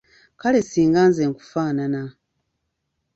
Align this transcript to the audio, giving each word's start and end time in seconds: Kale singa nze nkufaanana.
Kale 0.41 0.59
singa 0.69 1.01
nze 1.09 1.23
nkufaanana. 1.29 2.01